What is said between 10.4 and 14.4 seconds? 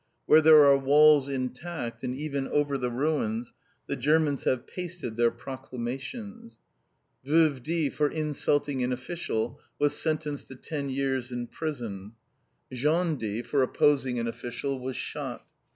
to ten years in prison. Jean D. for opposing an